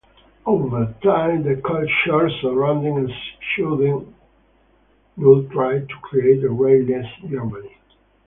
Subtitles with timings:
[0.47, 3.07] Over time the culture surrounding
[3.53, 4.11] stunde
[5.15, 7.77] null tried to create a 'race-less' Germany.